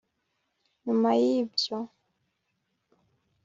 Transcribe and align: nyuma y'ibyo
nyuma 0.83 1.09
y'ibyo 1.21 1.77